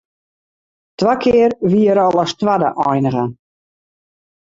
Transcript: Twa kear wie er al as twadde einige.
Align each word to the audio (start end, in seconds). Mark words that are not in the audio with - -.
Twa 1.01 1.13
kear 1.25 1.51
wie 1.69 1.83
er 1.91 2.03
al 2.07 2.17
as 2.25 2.31
twadde 2.39 2.69
einige. 2.91 3.25